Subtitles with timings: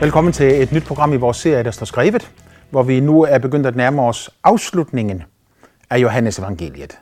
[0.00, 2.30] Velkommen til et nyt program i vores serie, der står skrevet,
[2.70, 5.22] hvor vi nu er begyndt at nærme os afslutningen
[5.90, 6.98] af Johannes evangeliet.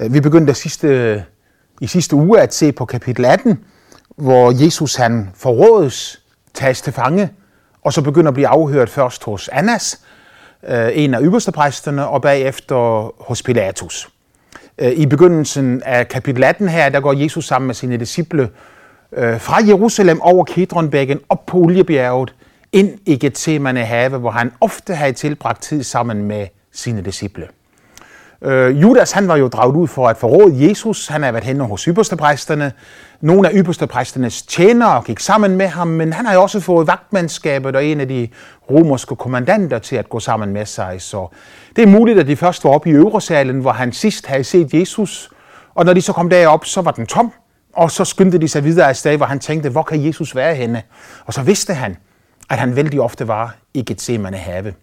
[0.00, 1.24] Øh, vi begyndte sidste,
[1.80, 3.64] i sidste uge at se på kapitel 18,
[4.16, 6.22] hvor Jesus han forrådes,
[6.54, 7.30] tages til fange,
[7.82, 10.00] og så begynder at blive afhørt først hos Annas,
[10.68, 14.08] øh, en af ypperstepræsterne, og bagefter hos Pilatus.
[14.78, 18.50] Øh, I begyndelsen af kapitel 18 her, der går Jesus sammen med sine disciple
[19.12, 22.34] øh, fra Jerusalem over Kedronbækken op på Oliebjerget,
[22.72, 27.48] ind i Gethsemane have, hvor han ofte havde tilbragt tid sammen med sine disciple.
[28.42, 31.06] Øh, Judas han var jo draget ud for at forråde Jesus.
[31.06, 32.72] Han havde været henne hos ypperstepræsterne.
[33.20, 37.76] Nogle af ypperstepræsternes tjenere gik sammen med ham, men han har jo også fået vagtmandskabet
[37.76, 38.28] og en af de
[38.70, 41.02] romerske kommandanter til at gå sammen med sig.
[41.02, 41.28] Så
[41.76, 44.74] det er muligt, at de først var oppe i øvresalen, hvor han sidst havde set
[44.74, 45.30] Jesus.
[45.74, 47.32] Og når de så kom derop, så var den tom.
[47.72, 50.54] Og så skyndte de sig videre af sted, hvor han tænkte, hvor kan Jesus være
[50.54, 50.82] henne?
[51.26, 51.96] Og så vidste han,
[52.50, 54.74] at han vældig ofte var i Gethsemane have.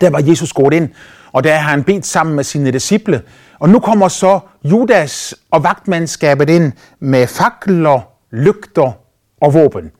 [0.00, 0.88] Der var Jesus gået ind,
[1.32, 3.22] og der har han bedt sammen med sine disciple.
[3.58, 8.92] Og nu kommer så Judas og vagtmandskabet ind med fakler, lygter
[9.40, 9.90] og våben,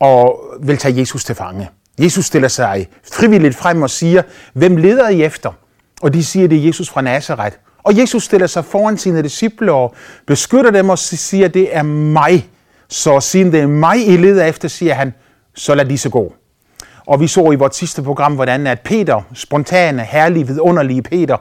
[0.00, 1.70] og vil tage Jesus til fange.
[1.98, 4.22] Jesus stiller sig frivilligt frem og siger,
[4.52, 5.52] hvem leder I efter?
[6.02, 7.56] Og de siger, det er Jesus fra Nazareth.
[7.82, 9.94] Og Jesus stiller sig foran sine disciple og
[10.26, 12.48] beskytter dem og siger, det er mig.
[12.88, 15.14] Så siden det er mig, I leder efter, siger han,
[15.54, 16.32] så lad disse gå.
[17.06, 21.36] Og vi så i vores sidste program, hvordan at Peter, spontane, herlige, vidunderlige Peter,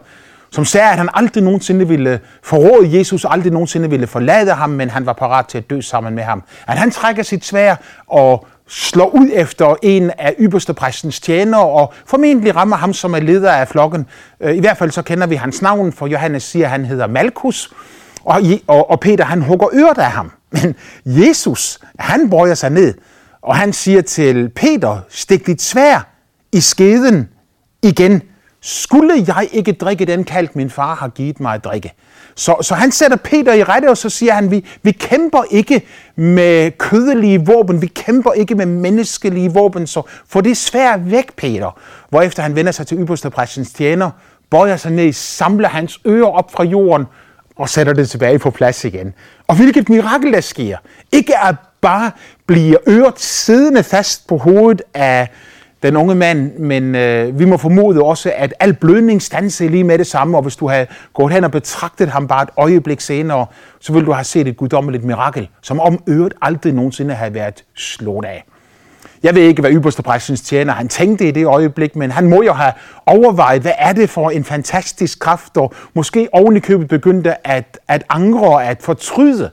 [0.52, 4.90] som sagde, at han aldrig nogensinde ville forråde Jesus, aldrig nogensinde ville forlade ham, men
[4.90, 6.44] han var parat til at dø sammen med ham.
[6.68, 7.76] At han trækker sit svær
[8.08, 13.20] og slår ud efter en af ypperste præstens tjenere, og formentlig rammer ham, som er
[13.20, 14.06] leder af flokken.
[14.40, 17.08] Øh, I hvert fald så kender vi hans navn, for Johannes siger, at han hedder
[17.08, 17.74] Malkus,
[18.26, 20.32] og, og, Peter han hugger øret af ham.
[20.52, 22.94] Men Jesus, han bøjer sig ned,
[23.48, 26.08] og han siger til Peter, stik dit svær
[26.52, 27.30] i skeden
[27.84, 28.22] igen.
[28.62, 31.94] Skulle jeg ikke drikke den kalk, min far har givet mig at drikke?
[32.36, 35.82] Så, så han sætter Peter i rette, og så siger han, vi, vi kæmper ikke
[36.16, 41.80] med kødelige våben, vi kæmper ikke med menneskelige våben, så få det svær væk, Peter.
[42.10, 44.12] Hvorefter han vender sig til ypperste præstens tjener,
[44.50, 47.06] bøjer sig ned, samler hans ører op fra jorden,
[47.56, 49.14] og sætter det tilbage på plads igen.
[49.48, 50.78] Og hvilket mirakel der sker.
[51.12, 52.12] Ikke at bare
[52.46, 55.30] bliver øret siddende fast på hovedet af
[55.84, 59.98] den unge mand, men øh, vi må formode også, at al blødning stansede lige med
[59.98, 63.46] det samme, og hvis du havde gået hen og betragtet ham bare et øjeblik senere,
[63.80, 67.64] så ville du have set et guddommeligt mirakel, som om øret aldrig nogensinde havde været
[67.76, 68.44] slået af.
[69.24, 72.44] Jeg ved ikke, hvad ypperste præstens tjener han tænkte i det øjeblik, men han må
[72.44, 72.74] jo have
[73.06, 77.80] overvejet, hvad er det for en fantastisk kraft, og måske oven i købet begyndte at,
[77.88, 79.50] at angre og at fortryde,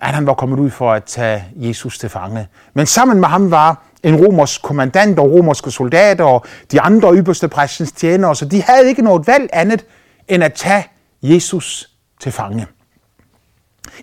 [0.00, 2.48] at han var kommet ud for at tage Jesus til fange.
[2.74, 7.48] Men sammen med ham var en romersk kommandant og romerske soldater og de andre ypperste
[7.48, 9.84] præstens tjenere, så de havde ikke noget valg andet
[10.28, 10.86] end at tage
[11.22, 11.90] Jesus
[12.20, 12.66] til fange.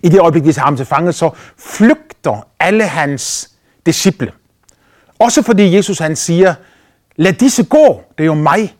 [0.02, 3.50] I det øjeblik, de tager ham til fange, så flygter alle hans
[3.86, 4.32] disciple.
[5.18, 6.54] Også fordi Jesus han siger,
[7.16, 8.76] lad disse gå, det er jo mig,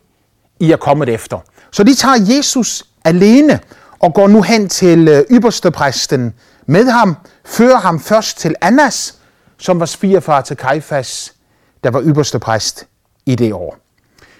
[0.59, 1.39] I er kommet efter.
[1.71, 3.59] Så de tager Jesus alene
[3.99, 6.33] og går nu hen til ypperstepræsten ypperste præsten
[6.69, 7.15] med ham,
[7.45, 9.15] fører ham først til Annas,
[9.57, 11.33] som var svigerfar til Kajfas,
[11.83, 12.87] der var ypperste præst
[13.25, 13.77] i det år.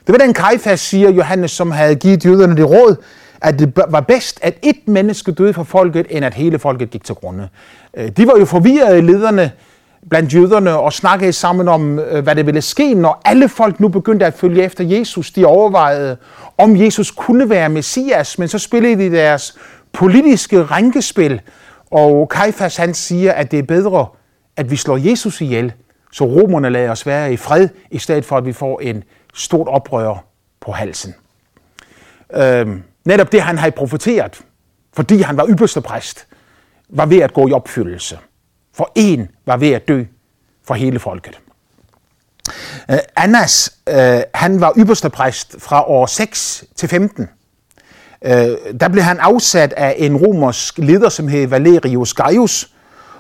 [0.07, 2.95] Det var den Kajfas, siger Johannes, som havde givet jøderne det råd,
[3.41, 7.03] at det var bedst, at et menneske døde for folket, end at hele folket gik
[7.03, 7.49] til grunde.
[7.97, 9.51] Øh, de var jo forvirrede lederne
[10.09, 13.87] blandt jøderne og snakkede sammen om, øh, hvad det ville ske, når alle folk nu
[13.87, 15.31] begyndte at følge efter Jesus.
[15.31, 16.17] De overvejede,
[16.57, 19.57] om Jesus kunne være Messias, men så spillede de deres
[19.93, 21.41] politiske rænkespil,
[21.91, 24.07] og Kajfas han siger, at det er bedre,
[24.55, 25.73] at vi slår Jesus ihjel,
[26.11, 29.67] så romerne lader os være i fred, i stedet for at vi får en stort
[29.67, 30.25] oprør
[30.59, 31.15] på halsen.
[32.33, 34.41] Øhm, netop det, han havde profeteret,
[34.93, 36.27] fordi han var ypperste præst,
[36.89, 38.19] var ved at gå i opfyldelse.
[38.73, 40.03] For en var ved at dø
[40.63, 41.39] for hele folket.
[42.91, 47.29] Øh, Annas, øh, han var ypperste præst fra år 6 til 15.
[48.25, 52.69] Øh, der blev han afsat af en romersk leder, som hed Valerius Gaius,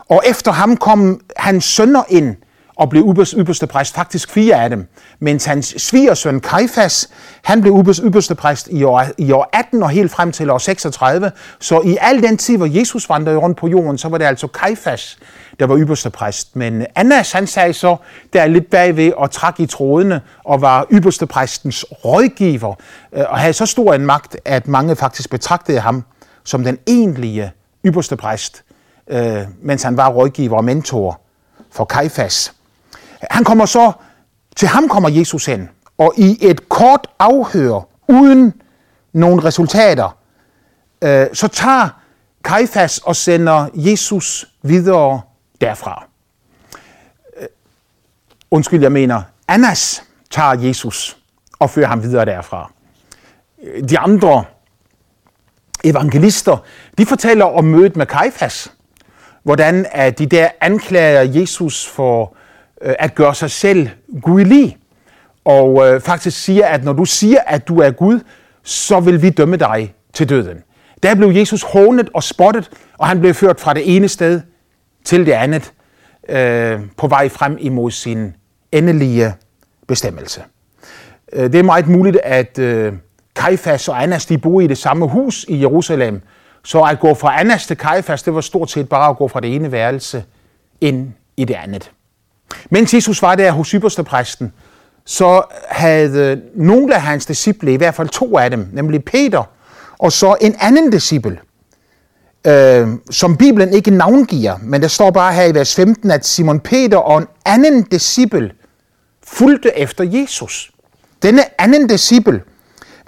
[0.09, 2.35] og efter ham kom hans sønner ind
[2.79, 4.87] og blev ypperste præst, faktisk fire af dem.
[5.19, 7.09] Mens hans svigersøn Kaifas,
[7.43, 11.31] han blev ypperste præst i år, i år 18 og helt frem til år 36.
[11.59, 14.47] Så i al den tid, hvor Jesus vandrede rundt på jorden, så var det altså
[14.47, 15.17] Kaifas,
[15.59, 16.55] der var ypperste præst.
[16.55, 17.95] Men Annas, han sagde så,
[18.33, 22.75] der er lidt bagved og trak i trådene og var ypperste præstens rådgiver
[23.13, 26.03] øh, og havde så stor en magt, at mange faktisk betragtede ham
[26.43, 27.51] som den egentlige
[27.85, 28.63] ypperste præst,
[29.07, 31.21] øh, mens han var rådgiver og mentor
[31.71, 32.53] for Kajfas.
[33.31, 33.91] Han kommer så
[34.55, 38.53] Til ham kommer Jesus hen, og i et kort afhør, uden
[39.13, 40.17] nogle resultater,
[41.01, 41.89] øh, så tager
[42.43, 45.21] Kajfas og sender Jesus videre
[45.61, 46.07] derfra.
[47.41, 47.47] Øh,
[48.51, 51.17] undskyld, jeg mener, Annas tager Jesus
[51.59, 52.71] og fører ham videre derfra.
[53.63, 54.43] Øh, de andre
[55.83, 56.57] evangelister,
[56.97, 58.73] de fortæller om mødet med Kajfas,
[59.43, 62.35] hvordan at de der anklager Jesus for
[62.81, 63.89] øh, at gøre sig selv
[64.21, 64.77] gudlig,
[65.45, 68.19] og øh, faktisk siger, at når du siger, at du er Gud,
[68.63, 70.57] så vil vi dømme dig til døden.
[71.03, 74.41] Der blev Jesus hånet og spottet, og han blev ført fra det ene sted
[75.05, 75.73] til det andet,
[76.29, 78.35] øh, på vej frem imod sin
[78.71, 79.33] endelige
[79.87, 80.41] bestemmelse.
[81.33, 82.93] Øh, det er meget muligt, at øh,
[83.35, 86.21] Kajfas og Annas de boede i det samme hus i Jerusalem,
[86.63, 89.39] så at gå fra Annas til Kajfas, det var stort set bare at gå fra
[89.39, 90.23] det ene værelse
[90.81, 91.91] ind i det andet.
[92.69, 94.53] Mens Jesus var der hos ypperstepræsten,
[95.05, 99.43] så havde øh, nogle af hans disciple, i hvert fald to af dem, nemlig Peter,
[99.99, 101.39] og så en anden disciple,
[102.47, 106.59] øh, som Bibelen ikke navngiver, men der står bare her i vers 15, at Simon
[106.59, 108.51] Peter og en anden disciple
[109.23, 110.71] fulgte efter Jesus.
[111.21, 112.41] Denne anden disciple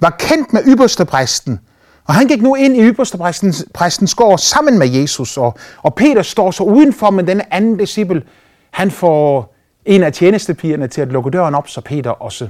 [0.00, 1.60] var kendt med ypperstepræsten,
[2.04, 6.22] og han gik nu ind i ypperstepræstens præstens gård sammen med Jesus, og, og Peter
[6.22, 8.22] står så udenfor, men denne anden disciple,
[8.70, 12.48] han får en af tjenestepigerne til at lukke døren op, så Peter også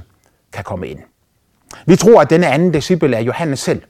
[0.53, 0.99] kan komme ind.
[1.85, 3.81] Vi tror, at denne anden disciple er Johannes selv,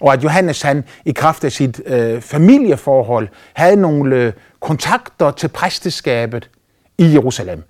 [0.00, 5.48] og at Johannes han i kraft af sit øh, familieforhold havde nogle øh, kontakter til
[5.48, 6.50] præsteskabet
[6.98, 7.62] i Jerusalem.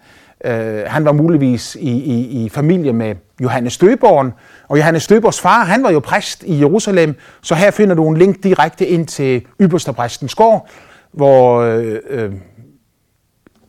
[0.44, 4.32] Øh, han var muligvis i, i, i familie med Johannes Døberen,
[4.68, 8.16] og Johannes Døbers far, han var jo præst i Jerusalem, så her finder du en
[8.16, 10.68] link direkte ind til ypperstepræstens gård,
[11.12, 12.32] hvor øh, øh,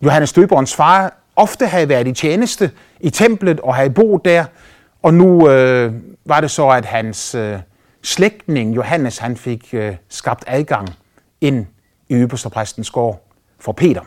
[0.04, 4.46] Johannes Døberens far ofte havde været i tjeneste i templet og havde boet der,
[5.04, 5.94] og nu øh,
[6.26, 7.60] var det så, at hans øh,
[8.04, 10.90] slægtning Johannes han fik øh, skabt adgang
[11.42, 11.66] ind
[12.10, 13.28] i ypperstepræstens gård
[13.60, 14.02] for Peter.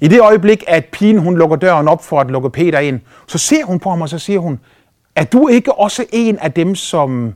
[0.00, 3.38] I det øjeblik, at pigen hun lukker døren op for at lukke Peter ind, så
[3.38, 4.60] ser hun på ham, og så siger hun,
[5.14, 7.34] er du ikke også en af dem, som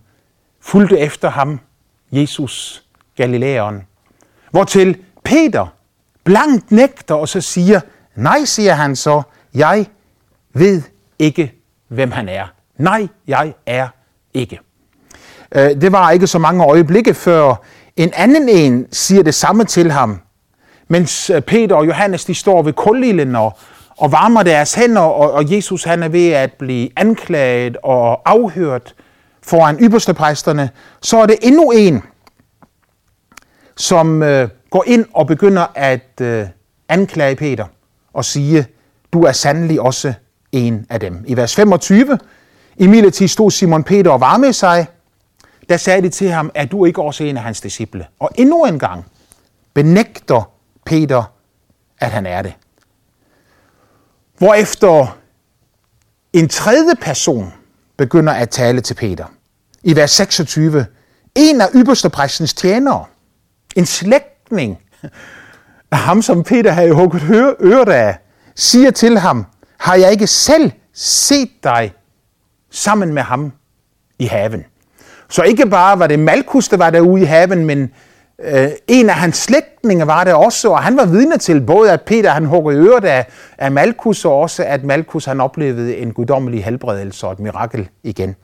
[0.61, 1.61] fulgte efter ham,
[2.13, 2.85] Jesus
[3.17, 3.83] Galilæeren?
[4.51, 5.67] Hvortil Peter
[6.25, 7.81] blankt nægter og så siger,
[8.15, 9.23] nej, siger han så,
[9.55, 9.87] jeg
[10.53, 10.83] ved
[11.19, 11.55] ikke,
[11.89, 12.47] hvem han er.
[12.77, 13.89] Nej, jeg er
[14.35, 14.61] ikke.
[15.55, 17.55] Øh, det var ikke så mange øjeblikke før
[17.97, 20.21] en anden en siger det samme til ham,
[20.89, 23.59] mens øh, Peter og Johannes de står ved kulilden og,
[23.97, 28.95] og varmer deres hænder, og, og Jesus han er ved at blive anklaget og afhørt
[29.43, 30.71] foran ypperstepræsterne,
[31.03, 32.03] så er det endnu en,
[33.77, 36.47] som øh, går ind og begynder at øh,
[36.89, 37.67] anklage Peter
[38.13, 38.67] og sige,
[39.13, 40.13] du er sandelig også
[40.53, 41.25] en af dem.
[41.27, 42.19] I vers 25,
[42.77, 44.87] i midlertid stod Simon Peter og varmede sig,
[45.73, 48.07] der sagde de til ham, er du ikke også en af hans disciple?
[48.19, 49.05] Og endnu en gang
[49.75, 50.51] benægter
[50.87, 51.33] Peter,
[51.99, 52.55] at han er det.
[54.39, 55.19] Hvorefter
[56.33, 57.53] en tredje person
[57.97, 59.27] begynder at tale til Peter.
[59.83, 60.87] I vers 26.
[61.35, 63.05] En af ypperste præstens tjenere,
[63.77, 64.79] en slægtning
[65.91, 67.23] af ham, som Peter havde hugget
[67.61, 68.19] øret af,
[68.57, 69.47] siger til ham,
[69.79, 71.93] har jeg ikke selv set dig
[72.71, 73.53] sammen med ham
[74.19, 74.65] i haven?
[75.33, 77.91] Så ikke bare var det Malkus, der var derude i haven, men
[78.45, 82.03] øh, en af hans slægtninge var der også, og han var vidne til både, at
[82.03, 83.27] Peter han hugger øret af,
[83.59, 88.37] af Malkus, og også at Malkus han oplevede en guddommelig helbredelse og et mirakel igen.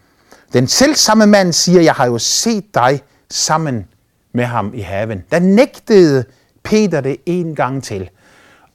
[0.52, 3.86] Den selv samme mand siger, jeg har jo set dig sammen
[4.32, 5.24] med ham i haven.
[5.30, 6.24] Der nægtede
[6.62, 8.10] Peter det en gang til.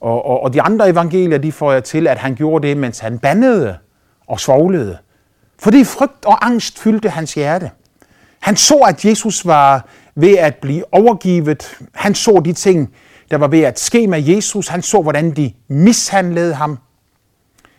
[0.00, 2.98] Og, og, og de andre evangelier, de får jeg til, at han gjorde det, mens
[2.98, 3.76] han bandede
[4.26, 4.98] og svoglede.
[5.58, 7.70] Fordi frygt og angst fyldte hans hjerte.
[8.44, 11.78] Han så, at Jesus var ved at blive overgivet.
[11.94, 12.94] Han så de ting,
[13.30, 14.68] der var ved at ske med Jesus.
[14.68, 16.78] Han så, hvordan de mishandlede ham.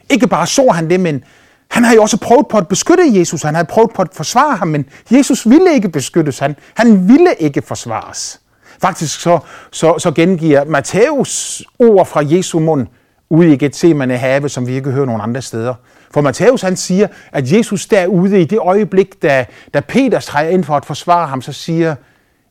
[0.10, 1.24] Ikke bare så han det, men
[1.72, 3.42] han havde jo også prøvet på at beskytte Jesus.
[3.42, 6.40] Han havde prøvet på at forsvare ham, men Jesus ville ikke beskyttes.
[6.40, 8.42] Han, han ville ikke forsvares.
[8.82, 9.40] Faktisk så,
[9.72, 12.88] så, så gengiver Matthæus ord fra Jesu mund
[13.30, 15.74] ude i Gethsemane have, som vi ikke hører nogen andre steder.
[16.16, 20.64] For Matthæus han siger, at Jesus derude i det øjeblik, da, da Peter træder ind
[20.64, 21.96] for at forsvare ham, så siger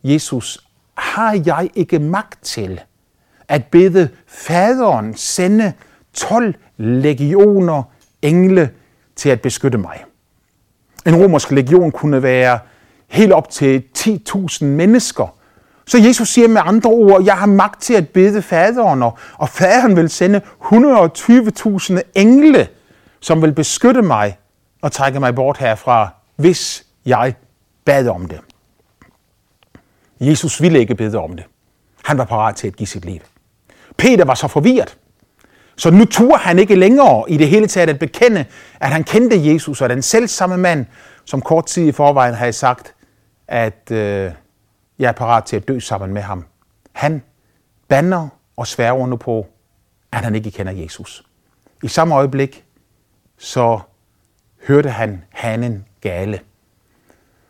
[0.02, 2.80] Jesus, har jeg ikke magt til
[3.48, 5.72] at bede faderen sende
[6.14, 7.82] 12 legioner
[8.22, 8.70] engle
[9.16, 10.04] til at beskytte mig?
[11.06, 12.58] En romersk legion kunne være
[13.08, 15.34] helt op til 10.000 mennesker.
[15.86, 19.96] Så Jesus siger med andre ord, jeg har magt til at bede faderen, og, faderen
[19.96, 22.68] vil sende 120.000 engle
[23.24, 24.38] som vil beskytte mig
[24.82, 27.34] og trække mig bort herfra, hvis jeg
[27.84, 28.40] bad om det.
[30.20, 31.44] Jesus ville ikke bede om det.
[32.04, 33.20] Han var parat til at give sit liv.
[33.96, 34.98] Peter var så forvirret.
[35.76, 38.44] Så nu turde han ikke længere i det hele taget at bekende,
[38.80, 40.86] at han kendte Jesus og den selv samme mand,
[41.24, 42.94] som kort tid i forvejen havde sagt,
[43.48, 44.32] at øh,
[44.98, 46.44] jeg er parat til at dø sammen med ham.
[46.92, 47.22] Han
[47.88, 49.46] banner og sværger nu på,
[50.12, 51.24] at han ikke kender Jesus.
[51.82, 52.63] I samme øjeblik,
[53.38, 53.80] så
[54.66, 56.40] hørte han hanen gale.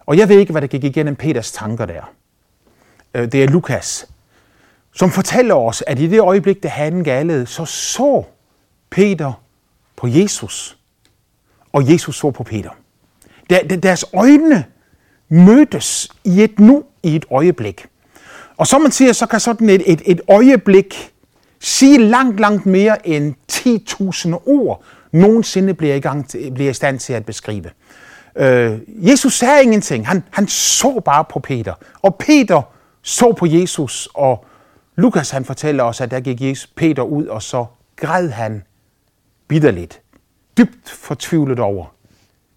[0.07, 2.13] Og jeg ved ikke, hvad der gik igennem Peters tanker der.
[3.15, 4.07] Øh, det er Lukas,
[4.95, 8.25] som fortæller os, at i det øjeblik, da hanen galede, så så
[8.91, 9.33] Peter
[9.97, 10.79] på Jesus,
[11.73, 12.71] og Jesus så på Peter.
[13.83, 14.65] Deres øjne
[15.29, 17.87] mødtes i et nu, i et øjeblik.
[18.57, 21.13] Og som man siger, så kan sådan et, et, et øjeblik
[21.61, 24.83] sige langt, langt mere end 10.000 ord
[25.15, 27.71] nogensinde bliver i, gang til, bliver i stand til at beskrive.
[28.37, 30.07] Øh, Jesus sagde ingenting.
[30.07, 31.75] Han, han så bare på Peter.
[32.03, 32.63] Og Peter
[33.03, 34.45] så på Jesus, og
[34.97, 37.67] Lukas han fortæller os, at der gik Jesus Peter ud, og så
[37.97, 38.63] græd han
[39.49, 40.01] bitterligt,
[40.59, 41.95] dybt fortvivlet over,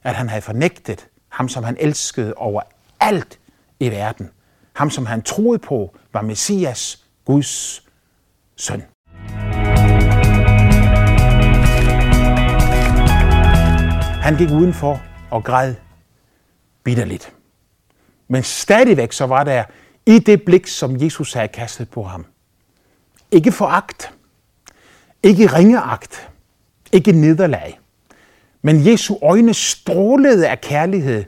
[0.03, 2.61] at han havde fornægtet ham, som han elskede over
[2.99, 3.39] alt
[3.79, 4.29] i verden.
[4.73, 7.83] Ham, som han troede på, var Messias, Guds
[8.55, 8.83] søn.
[14.27, 15.75] Han gik udenfor og græd
[16.83, 17.33] bitterligt.
[18.27, 19.63] Men stadigvæk så var der
[20.05, 22.25] i det blik, som Jesus havde kastet på ham.
[23.31, 24.13] Ikke foragt,
[25.23, 26.29] ikke ringeagt,
[26.91, 27.79] ikke nederlag.
[28.61, 31.23] Men Jesu øjne strålede af kærlighed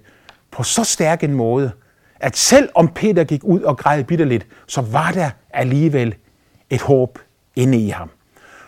[0.51, 1.71] på så stærk en måde,
[2.15, 6.15] at selv om Peter gik ud og græd bitterligt, så var der alligevel
[6.69, 7.19] et håb
[7.55, 8.09] inde i ham.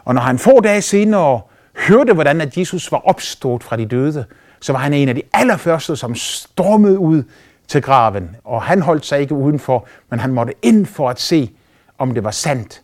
[0.03, 1.41] Og når han få dage senere
[1.87, 4.25] hørte, hvordan at Jesus var opstået fra de døde,
[4.61, 7.23] så var han en af de allerførste, som stormede ud
[7.67, 8.35] til graven.
[8.43, 11.51] Og han holdt sig ikke udenfor, men han måtte ind for at se,
[11.97, 12.81] om det var sandt,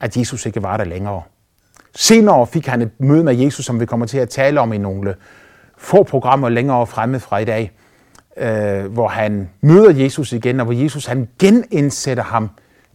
[0.00, 1.22] at Jesus ikke var der længere.
[1.94, 4.78] Senere fik han et møde med Jesus, som vi kommer til at tale om i
[4.78, 5.14] nogle
[5.78, 7.72] få programmer længere fremme fra i dag,
[8.36, 12.50] øh, hvor han møder Jesus igen, og hvor Jesus han genindsætter ham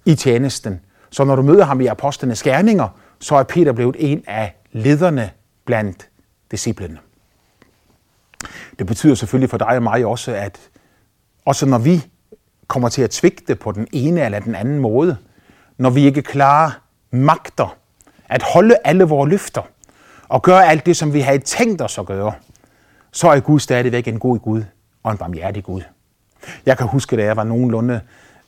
[0.05, 0.79] i tjenesten.
[1.09, 2.87] Så når du møder ham i apostlenes gerninger,
[3.19, 5.29] så er Peter blevet en af lederne
[5.65, 6.09] blandt
[6.51, 6.97] disciplene.
[8.79, 10.59] Det betyder selvfølgelig for dig og mig også, at
[11.45, 12.07] også når vi
[12.67, 15.17] kommer til at svigte på den ene eller den anden måde,
[15.77, 16.71] når vi ikke klarer
[17.11, 17.77] magter
[18.29, 19.61] at holde alle vores løfter
[20.27, 22.33] og gøre alt det, som vi havde tænkt os at gøre,
[23.11, 24.63] så er Gud stadigvæk en god Gud
[25.03, 25.81] og en barmhjertig Gud.
[26.65, 28.01] Jeg kan huske, da jeg var nogenlunde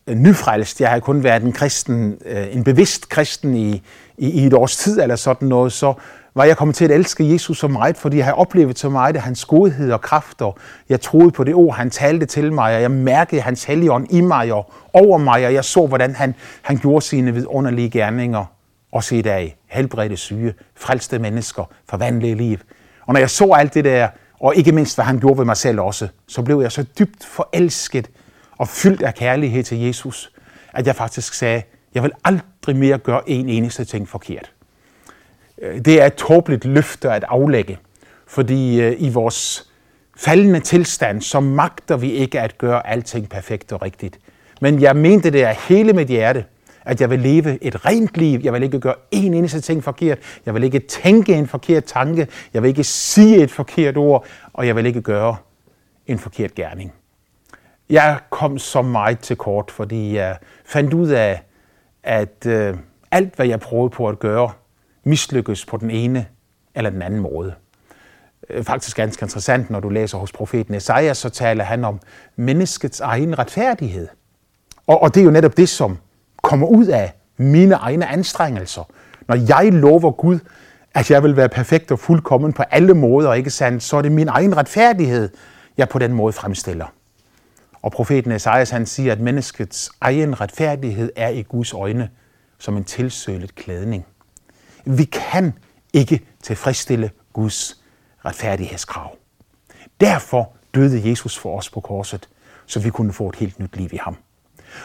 [0.07, 0.81] øh, nyfrelst.
[0.81, 3.83] Jeg havde kun været en kristen, øh, en bevidst kristen i,
[4.17, 5.93] i, i et års tid eller sådan noget, så
[6.35, 9.15] var jeg kommet til at elske Jesus så meget, fordi jeg havde oplevet så meget
[9.15, 10.57] af hans godhed og kræfter.
[10.89, 14.21] Jeg troede på det ord, han talte til mig, og jeg mærkede hans helligånd i
[14.21, 18.45] mig og over mig, og jeg så, hvordan han, han gjorde sine vidunderlige gerninger.
[18.91, 22.57] Også i dag helbredte syge, frelste mennesker, forvandlede liv.
[23.05, 24.07] Og når jeg så alt det der,
[24.39, 27.25] og ikke mindst hvad han gjorde ved mig selv også, så blev jeg så dybt
[27.25, 28.09] forelsket
[28.57, 30.31] og fyldt af kærlighed til Jesus,
[30.73, 31.61] at jeg faktisk sagde,
[31.93, 34.52] jeg vil aldrig mere gøre en eneste ting forkert.
[35.63, 37.77] Øh, det er et tåbeligt løfte at aflægge,
[38.27, 39.69] fordi øh, i vores
[40.17, 44.19] faldende tilstand, så magter vi ikke at gøre alting perfekt og rigtigt.
[44.61, 46.45] Men jeg mente det af hele mit hjerte,
[46.85, 48.39] at jeg vil leve et rent liv.
[48.43, 50.17] Jeg vil ikke gøre en eneste ting forkert.
[50.45, 52.27] Jeg vil ikke tænke en forkert tanke.
[52.53, 54.25] Jeg vil ikke sige et forkert ord.
[54.53, 55.35] Og jeg vil ikke gøre
[56.07, 56.93] en forkert gerning.
[57.89, 61.41] Jeg kom så meget til kort, fordi jeg fandt ud af,
[62.03, 62.77] at øh,
[63.11, 64.51] alt, hvad jeg prøvede på at gøre,
[65.03, 66.25] mislykkes på den ene
[66.75, 67.53] eller den anden måde.
[68.49, 71.99] Øh, faktisk ganske interessant, når du læser hos profeten Esajas, så taler han om
[72.35, 74.07] menneskets egen retfærdighed.
[74.87, 75.97] Og, og det er jo netop det, som
[76.43, 78.83] kommer ud af mine egne anstrengelser.
[79.27, 80.39] Når jeg lover Gud,
[80.93, 84.11] at jeg vil være perfekt og fuldkommen på alle måder, ikke sandt, så er det
[84.11, 85.29] min egen retfærdighed,
[85.77, 86.85] jeg på den måde fremstiller.
[87.81, 92.09] Og profeten Esajas han siger, at menneskets egen retfærdighed er i Guds øjne
[92.59, 94.05] som en tilsølet klædning.
[94.85, 95.53] Vi kan
[95.93, 97.81] ikke tilfredsstille Guds
[98.25, 99.15] retfærdighedskrav.
[100.01, 102.29] Derfor døde Jesus for os på korset,
[102.65, 104.15] så vi kunne få et helt nyt liv i ham.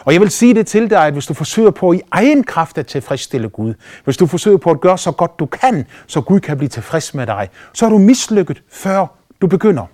[0.05, 2.79] Og jeg vil sige det til dig, at hvis du forsøger på i egen kraft
[2.79, 3.75] at tilfredsstille Gud,
[4.05, 7.15] hvis du forsøger på at gøre så godt du kan, så Gud kan blive tilfreds
[7.15, 9.07] med dig, så er du mislykket, før
[9.41, 9.87] du begynder.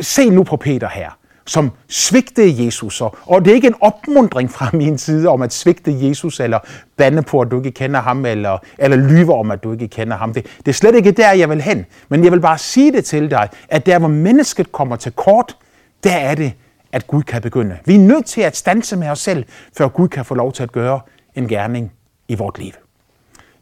[0.00, 1.10] Se nu på Peter her
[1.46, 3.00] som svigtede Jesus.
[3.00, 6.58] Og det er ikke en opmundring fra min side om at svigte Jesus, eller
[6.96, 10.16] bande på, at du ikke kender ham, eller, eller lyve om, at du ikke kender
[10.16, 10.34] ham.
[10.34, 11.86] Det, det er slet ikke der, jeg vil hen.
[12.08, 15.56] Men jeg vil bare sige det til dig, at der, hvor mennesket kommer til kort,
[16.04, 16.52] der er det,
[16.92, 17.78] at Gud kan begynde.
[17.84, 19.44] Vi er nødt til at stanse med os selv,
[19.76, 21.00] før Gud kan få lov til at gøre
[21.34, 21.92] en gerning
[22.28, 22.72] i vort liv.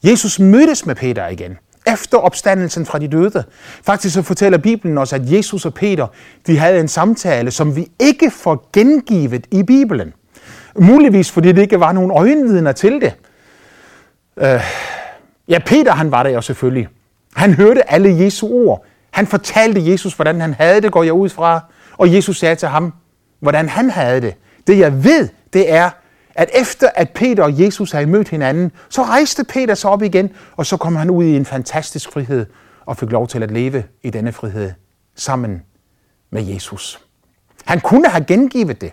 [0.04, 3.44] Jesus mødtes med Peter igen efter opstandelsen fra de døde.
[3.82, 6.06] Faktisk så fortæller Bibelen os, at Jesus og Peter
[6.46, 10.12] de havde en samtale, som vi ikke får gengivet i Bibelen.
[10.78, 13.12] Muligvis fordi det ikke var nogen øjenvidner til det.
[14.36, 14.60] Øh,
[15.48, 16.88] ja, Peter han var der jo selvfølgelig.
[17.36, 18.84] Han hørte alle Jesu ord.
[19.10, 21.60] Han fortalte Jesus, hvordan han havde det, går jeg ud fra.
[21.98, 22.92] Og Jesus sagde til ham,
[23.40, 24.34] hvordan han havde det.
[24.66, 25.90] Det jeg ved, det er,
[26.40, 30.30] at efter at Peter og Jesus havde mødt hinanden, så rejste Peter sig op igen,
[30.56, 32.46] og så kom han ud i en fantastisk frihed
[32.86, 34.72] og fik lov til at leve i denne frihed
[35.14, 35.62] sammen
[36.30, 37.00] med Jesus.
[37.64, 38.92] Han kunne have gengivet det.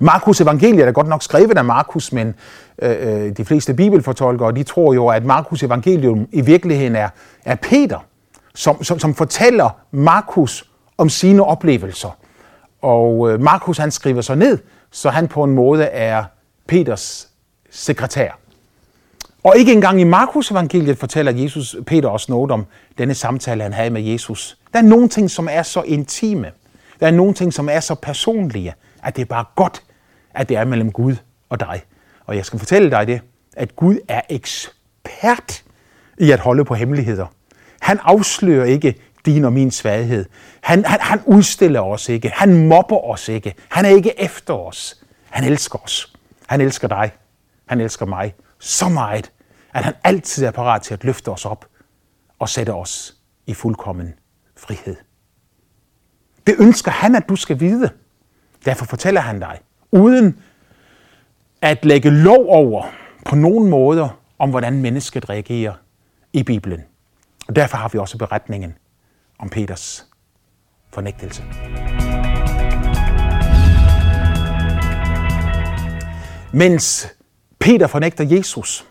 [0.00, 2.34] Markus evangeliet er godt nok skrevet af Markus, men
[2.82, 7.08] øh, øh, de fleste bibelfortolkere de tror jo, at Markus evangelium i virkeligheden er,
[7.44, 7.98] er Peter,
[8.54, 12.19] som, som, som fortæller Markus om sine oplevelser.
[12.82, 14.58] Og øh, Markus han skriver så ned,
[14.90, 16.24] så han på en måde er
[16.66, 17.28] Peters
[17.70, 18.38] sekretær.
[19.44, 22.66] Og ikke engang i Markus evangeliet fortæller Jesus Peter også noget om
[22.98, 24.58] denne samtale, han havde med Jesus.
[24.72, 26.50] Der er nogle ting, som er så intime.
[27.00, 29.82] Der er nogle ting, som er så personlige, at det er bare godt,
[30.34, 31.16] at det er mellem Gud
[31.48, 31.82] og dig.
[32.26, 33.20] Og jeg skal fortælle dig det,
[33.56, 35.62] at Gud er ekspert
[36.18, 37.26] i at holde på hemmeligheder.
[37.80, 38.94] Han afslører ikke
[39.26, 40.24] din og min svaghed.
[40.60, 42.30] Han, han, han udstiller os ikke.
[42.34, 43.54] Han mobber os ikke.
[43.68, 45.04] Han er ikke efter os.
[45.30, 46.14] Han elsker os.
[46.46, 47.12] Han elsker dig.
[47.66, 49.32] Han elsker mig så meget,
[49.74, 51.66] at han altid er parat til at løfte os op
[52.38, 54.14] og sætte os i fuldkommen
[54.56, 54.96] frihed.
[56.46, 57.90] Det ønsker han, at du skal vide.
[58.64, 59.60] Derfor fortæller han dig,
[59.92, 60.40] uden
[61.62, 62.86] at lægge lov over
[63.26, 65.74] på nogen måder om, hvordan mennesket reagerer
[66.32, 66.80] i Bibelen.
[67.48, 68.74] Og derfor har vi også beretningen
[69.42, 70.06] om Peters
[70.92, 71.42] fornægtelse.
[76.52, 77.08] Mens
[77.58, 78.86] Peter fornægter Jesus,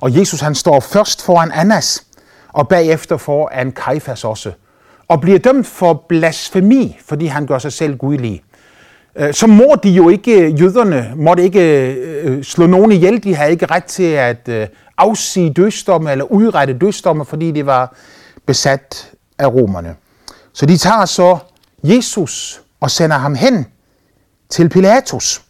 [0.00, 2.06] og Jesus han står først foran Annas,
[2.48, 4.52] og bagefter foran Kajfas også,
[5.08, 8.42] og bliver dømt for blasfemi, fordi han gør sig selv gudlig.
[9.16, 13.34] Øh, så må de jo ikke, jøderne måtte ikke øh, øh, slå nogen ihjel, de
[13.34, 14.48] havde ikke ret til at
[14.98, 17.96] afsige dødsdomme eller udrette dødsdomme, fordi de var
[18.46, 19.96] besat af romerne.
[20.52, 21.38] Så de tager så
[21.84, 23.66] Jesus og sender ham hen
[24.48, 25.42] til Pilatus.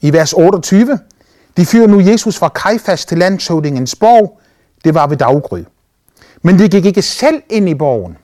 [0.00, 0.98] I vers 28,
[1.56, 4.40] de fyrer nu Jesus fra Kajfas til landshøvdingens borg.
[4.84, 5.64] Det var ved daggry.
[6.42, 8.16] Men de gik ikke selv ind i borgen,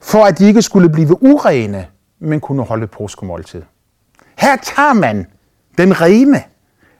[0.00, 1.86] for at de ikke skulle blive urene,
[2.18, 3.62] men kunne holde påskemåltid.
[4.38, 5.26] Her tager man
[5.78, 6.42] den rene,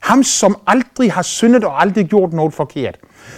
[0.04, 2.96] ham som aldrig har syndet og aldrig gjort noget forkert.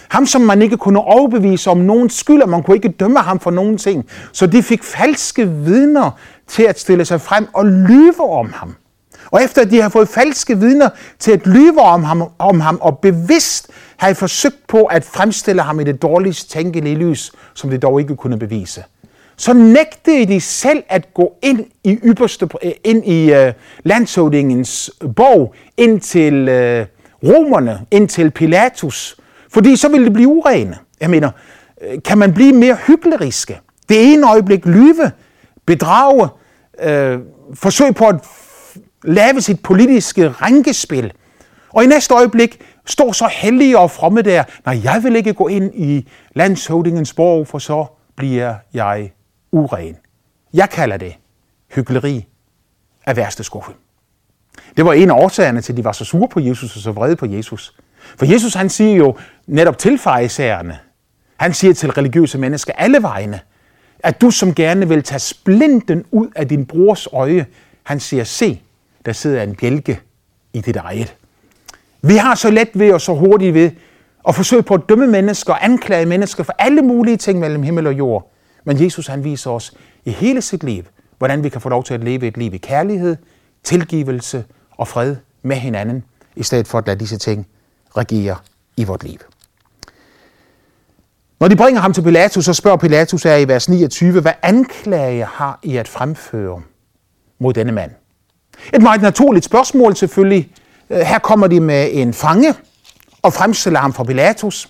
[0.09, 3.39] Ham, som man ikke kunne overbevise om nogen skyld, og man kunne ikke dømme ham
[3.39, 4.05] for nogen ting.
[4.31, 6.11] Så de fik falske vidner
[6.47, 8.75] til at stille sig frem og lyve om ham.
[9.31, 12.77] Og efter at de har fået falske vidner til at lyve om ham, om ham
[12.81, 17.77] og bevidst har forsøgt på at fremstille ham i det dårligst tænkelige lys, som de
[17.77, 18.83] dog ikke kunne bevise,
[19.37, 24.91] så nægtede de selv at gå ind i ypperste, øh, ind i øh, uh, landshøvdingens
[25.15, 26.85] borg, ind til uh,
[27.29, 29.17] romerne, ind til Pilatus,
[29.49, 30.77] fordi så ville det blive urene.
[31.01, 31.31] Jeg mener,
[31.81, 33.59] øh, kan man blive mere hykleriske?
[33.89, 35.11] Det ene øjeblik lyve,
[35.65, 36.29] bedrage,
[36.81, 37.19] øh,
[37.53, 38.15] forsøg på at
[39.03, 41.13] lave sit politiske rænkespil.
[41.73, 45.47] Og i næste øjeblik står så hellige og fromme der, nej, jeg vil ikke gå
[45.47, 49.11] ind i landshøvdingens borg, for så bliver jeg
[49.51, 49.97] uren.
[50.53, 51.15] Jeg kalder det
[51.75, 52.27] hyggeleri
[53.05, 53.71] af værste skuffe.
[54.77, 56.91] Det var en af årsagerne til, at de var så sure på Jesus og så
[56.91, 57.75] vrede på Jesus.
[58.17, 60.79] For Jesus han siger jo netop til farisæerne,
[61.37, 63.39] han siger til religiøse mennesker alle vegne,
[63.99, 67.45] at du som gerne vil tage splinten ud af din brors øje,
[67.83, 68.61] han siger, se,
[69.05, 69.99] der sidder en bjælke
[70.53, 71.15] i dit eget.
[72.01, 73.71] Vi har så let ved og så hurtigt ved
[74.27, 77.87] at forsøge på at dømme mennesker og anklage mennesker for alle mulige ting mellem himmel
[77.87, 78.31] og jord.
[78.67, 79.73] Men Jesus han viser os
[80.05, 80.83] i hele sit liv,
[81.17, 83.15] hvordan vi kan få lov til at leve et liv i kærlighed,
[83.63, 86.03] tilgivelse og fred med hinanden,
[86.35, 87.47] i stedet for at lade disse ting
[87.97, 88.35] regere
[88.77, 89.17] i vort liv.
[91.39, 95.25] Når de bringer ham til Pilatus, så spørger Pilatus her i vers 29, hvad anklage
[95.25, 96.61] har I at fremføre
[97.39, 97.91] mod denne mand?
[98.73, 100.51] Et meget naturligt spørgsmål selvfølgelig.
[100.89, 102.53] Øh, her kommer de med en fange
[103.21, 104.69] og fremstiller ham for Pilatus.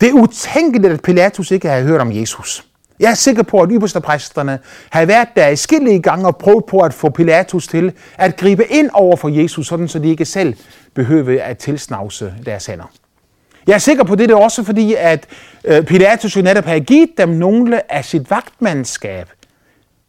[0.00, 2.66] Det er utænkeligt, at Pilatus ikke har hørt om Jesus.
[3.00, 4.58] Jeg er sikker på, at ypperstepræsterne
[4.90, 8.64] havde været der i skillige gange og prøvet på at få Pilatus til at gribe
[8.66, 10.54] ind over for Jesus, sådan så de ikke selv
[10.94, 12.92] behøver at tilsnavse deres hænder.
[13.66, 15.26] Jeg er sikker på det, det er også fordi, at
[15.64, 19.28] øh, Pilatus jo netop havde givet dem nogle af sit vagtmandskab,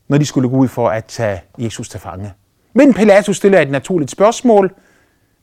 [0.07, 2.33] når de skulle gå ud for at tage Jesus til fange.
[2.73, 4.73] Men Pilatus stiller et naturligt spørgsmål.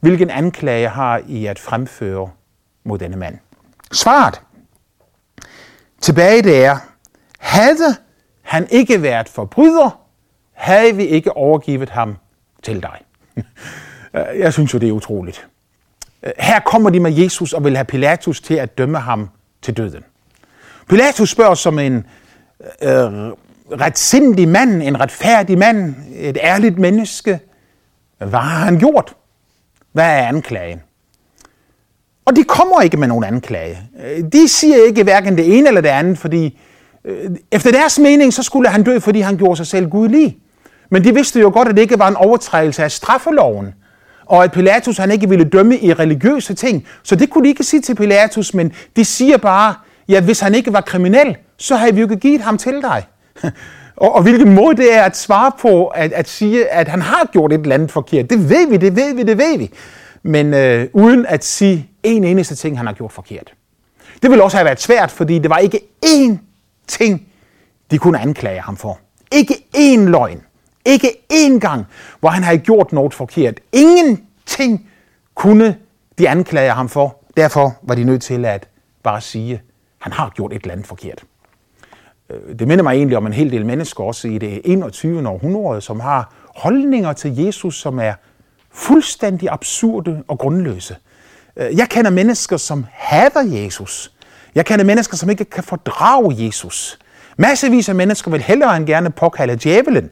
[0.01, 2.31] Hvilken anklage har I at fremføre
[2.85, 3.39] mod denne mand?
[3.93, 4.41] Svaret
[6.01, 6.77] tilbage det er,
[7.45, 7.97] havde
[8.43, 10.01] han ikke været forbryder,
[10.53, 12.17] havde vi ikke overgivet ham
[12.63, 12.99] til dig.
[14.43, 15.47] Jeg synes jo, det er utroligt.
[16.39, 19.31] Her kommer de med Jesus og vil have Pilatus til at dømme ham
[19.63, 20.05] til døden.
[20.89, 21.95] Pilatus spørger som en
[22.83, 23.33] øh,
[23.81, 27.41] retsindig mand, en retfærdig mand, et ærligt menneske,
[28.19, 29.15] hvad har han gjort?
[29.93, 30.83] Hvad er anklagen?
[32.25, 33.79] Og de kommer ikke med nogen anklage.
[34.33, 36.53] De siger ikke hverken det ene eller det andet, fordi øh,
[37.05, 40.39] Øh, efter deres mening, så skulle han dø, fordi han gjorde sig selv gudlig.
[40.91, 43.75] Men de vidste jo godt, at det ikke var en overtrædelse af straffeloven,
[44.27, 46.87] og at Pilatus han ikke ville dømme i religiøse ting.
[47.03, 49.75] Så det kunne de ikke sige til Pilatus, men de siger bare,
[50.09, 53.07] ja, hvis han ikke var kriminel, så havde vi jo ikke givet ham til dig.
[53.97, 57.29] og, og hvilken måde det er at svare på, at, at sige, at han har
[57.33, 58.31] gjort et eller andet forkert.
[58.31, 59.71] Det ved vi, det ved vi, det ved vi.
[60.23, 63.53] Men øh, uden at sige en eneste ting, han har gjort forkert.
[64.23, 66.37] Det ville også have været svært, fordi det var ikke én
[66.89, 67.29] ting,
[67.91, 68.99] de kunne anklage ham for.
[69.33, 70.43] Ikke én løgn.
[70.85, 71.87] Ikke én gang,
[72.21, 73.61] hvor han havde gjort noget forkert.
[73.73, 74.89] Ingenting
[75.35, 75.79] kunne
[76.19, 77.17] de anklage ham for.
[77.37, 78.69] Derfor var de nødt til at
[79.03, 79.61] bare sige, at
[79.99, 81.25] han har gjort et eller andet forkert.
[82.31, 85.29] Øh, det minder mig egentlig om en hel del mennesker også i det 21.
[85.29, 88.15] århundrede, som har holdninger til Jesus, som er
[88.71, 90.97] fuldstændig absurde og grundløse.
[91.57, 94.13] Øh, jeg kender mennesker, som hader Jesus.
[94.55, 96.99] Jeg kender mennesker, som ikke kan fordrage Jesus.
[97.37, 100.11] Massevis af mennesker vil hellere end gerne påkalde djævelen,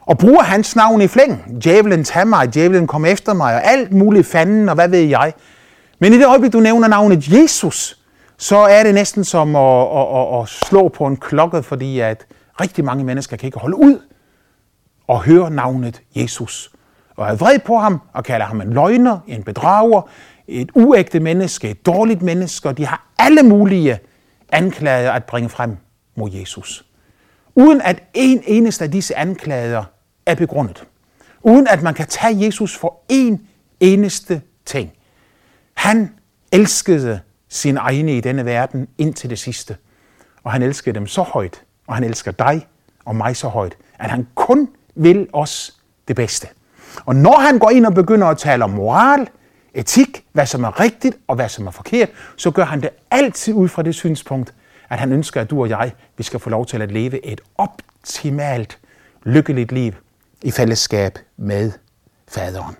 [0.00, 1.62] og bruger hans navn i flæng.
[1.62, 5.32] Djævelen tager mig, djævelen kom efter mig, og alt muligt fanden, og hvad ved jeg.
[5.98, 7.98] Men i det øjeblik, du nævner navnet Jesus,
[8.38, 12.26] så er det næsten som at, at, at, at slå på en klokke, fordi at
[12.60, 13.98] rigtig mange mennesker kan ikke holde ud
[15.08, 16.70] og høre navnet Jesus.
[17.16, 20.08] Og er vred på ham og kalder ham en løgner, en bedrager,
[20.48, 23.98] et uægte menneske, et dårligt menneske, og de har alle mulige
[24.52, 25.76] anklager at bringe frem
[26.16, 26.84] mod Jesus.
[27.54, 29.84] Uden at en eneste af disse anklager
[30.26, 30.84] er begrundet.
[31.42, 33.46] Uden at man kan tage Jesus for en
[33.80, 34.92] eneste ting.
[35.74, 36.14] Han
[36.52, 39.76] elskede sine egne i denne verden indtil det sidste.
[40.42, 42.66] Og han elskede dem så højt, og han elsker dig
[43.04, 46.48] og mig så højt, at han kun vil os det bedste.
[47.04, 49.28] Og når han går ind og begynder at tale om moral,
[49.76, 53.54] etik, hvad som er rigtigt og hvad som er forkert, så gør han det altid
[53.54, 54.54] ud fra det synspunkt,
[54.88, 57.40] at han ønsker, at du og jeg, vi skal få lov til at leve et
[57.58, 58.78] optimalt,
[59.24, 59.92] lykkeligt liv
[60.42, 61.72] i fællesskab med
[62.28, 62.76] faderen.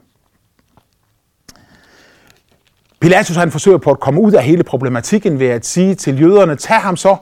[3.01, 6.57] Pilatus han forsøger på at komme ud af hele problematikken ved at sige til jøderne,
[6.57, 7.17] tag ham så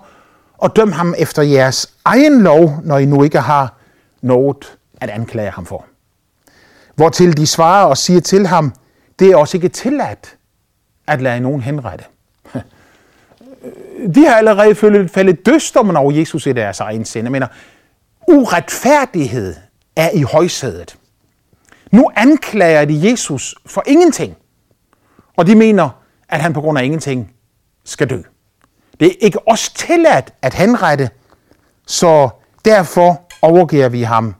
[0.58, 3.74] og døm ham efter jeres egen lov, når I nu ikke har
[4.22, 5.84] noget at anklage ham for.
[6.94, 8.72] Hvortil de svarer og siger til ham,
[9.18, 10.36] det er også ikke tilladt
[11.06, 12.04] at lade nogen henrette.
[14.14, 17.24] De har allerede følt faldet dødsdommen over Jesus i deres egen sind.
[17.24, 17.46] Jeg mener,
[18.28, 19.54] uretfærdighed
[19.96, 20.98] er i højsædet.
[21.90, 24.36] Nu anklager de Jesus for ingenting.
[25.36, 25.90] Og de mener,
[26.28, 27.34] at han på grund af ingenting
[27.84, 28.22] skal dø.
[29.00, 31.10] Det er ikke os tilladt at henrette,
[31.86, 32.28] så
[32.64, 34.34] derfor overgiver vi ham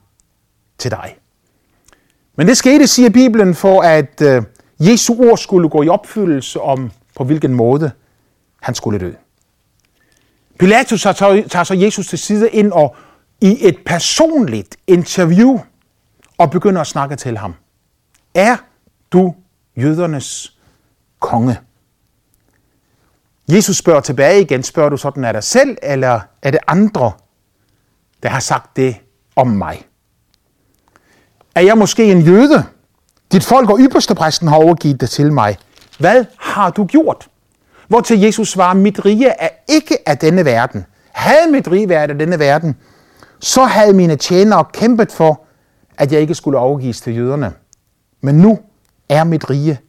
[0.79, 1.17] til dig.
[2.37, 4.43] Men det skete, siger Bibelen, for at øh,
[4.81, 7.91] Jesu ord skulle gå i opfyldelse om, på hvilken måde
[8.61, 9.13] han skulle dø.
[10.59, 12.97] Pilatus tager så Jesus til side ind og
[13.41, 15.59] i et personligt interview
[16.39, 17.55] og begynder at snakke til ham.
[18.35, 18.57] Er
[19.13, 19.35] du
[19.77, 20.59] jødernes
[21.19, 21.59] konge?
[23.49, 27.13] Jesus spørger tilbage igen, spørger du sådan af dig selv, eller er det andre,
[28.23, 28.97] der har sagt det
[29.37, 29.87] om mig?
[31.55, 32.65] Er jeg måske en jøde?
[33.33, 35.59] Dit folk og ypperstepræsten har overgivet det til mig.
[35.99, 37.29] Hvad har du gjort?
[37.89, 40.87] Hvor til Jesus svarer, mit rige er ikke af denne verden.
[41.13, 42.77] Havde mit rige været af denne verden,
[43.41, 45.45] så havde mine tjenere kæmpet for,
[45.99, 47.53] at jeg ikke skulle overgives til jøderne.
[48.21, 48.59] Men nu
[49.09, 49.81] er mit rige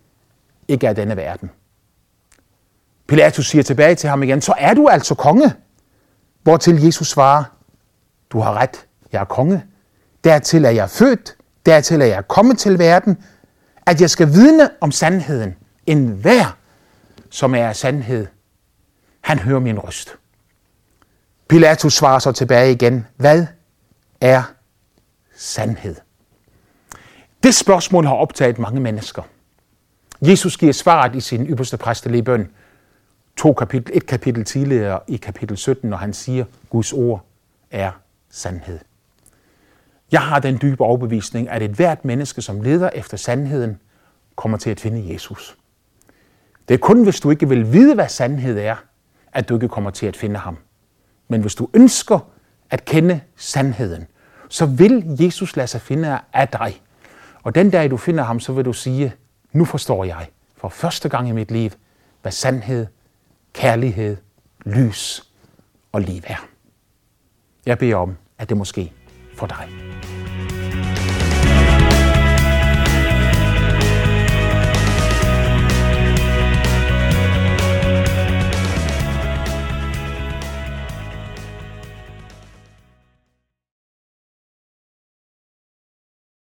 [0.67, 1.51] ikke af denne verden.
[3.07, 5.53] Pilatus siger tilbage til ham igen, så er du altså konge.
[6.43, 7.43] Hvortil Jesus svarer,
[8.29, 9.63] du har ret, jeg er konge.
[10.23, 13.23] Dertil er jeg født, dertil er jeg kommet til verden,
[13.85, 15.55] at jeg skal vidne om sandheden.
[15.85, 16.57] En hver,
[17.29, 18.27] som er af sandhed,
[19.21, 20.15] han hører min røst.
[21.47, 23.07] Pilatus svarer så tilbage igen.
[23.15, 23.45] Hvad
[24.21, 24.43] er
[25.35, 25.95] sandhed?
[27.43, 29.21] Det spørgsmål har optaget mange mennesker.
[30.21, 32.49] Jesus giver svaret i sin ypperste præstelige bøn
[33.37, 37.25] to kapitel, et kapitel tidligere i kapitel 17, når han siger, Guds ord
[37.71, 37.91] er
[38.29, 38.79] sandhed.
[40.11, 43.77] Jeg har den dybe overbevisning, at et hvert menneske, som leder efter sandheden,
[44.35, 45.57] kommer til at finde Jesus.
[46.67, 48.75] Det er kun, hvis du ikke vil vide, hvad sandhed er,
[49.33, 50.57] at du ikke kommer til at finde ham.
[51.27, 52.19] Men hvis du ønsker
[52.69, 54.07] at kende sandheden,
[54.49, 56.81] så vil Jesus lade sig finde af dig.
[57.43, 59.13] Og den dag, du finder ham, så vil du sige,
[59.51, 61.69] nu forstår jeg for første gang i mit liv,
[62.21, 62.87] hvad sandhed,
[63.53, 64.17] kærlighed,
[64.65, 65.31] lys
[65.91, 66.47] og liv er.
[67.65, 68.91] Jeg beder om, at det måske
[69.35, 70.14] for dig.